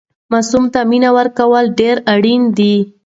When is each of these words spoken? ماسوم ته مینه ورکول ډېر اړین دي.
ماسوم 0.31 0.63
ته 0.73 0.79
مینه 0.89 1.09
ورکول 1.17 1.65
ډېر 1.79 1.95
اړین 2.13 2.41
دي. 2.57 2.75